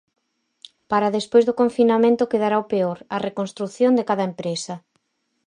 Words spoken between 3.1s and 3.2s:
a